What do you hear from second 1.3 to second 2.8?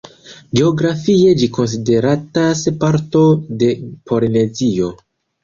ĝi konsideratas